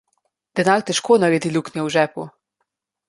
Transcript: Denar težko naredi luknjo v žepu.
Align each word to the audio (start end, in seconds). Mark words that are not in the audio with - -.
Denar 0.59 0.85
težko 0.87 1.17
naredi 1.25 1.53
luknjo 1.59 1.85
v 1.89 1.93
žepu. 1.97 2.29